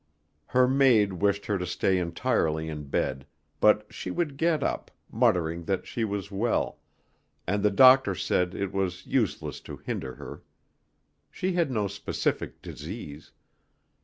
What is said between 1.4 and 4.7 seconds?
her to stay entirely in bed, but she would get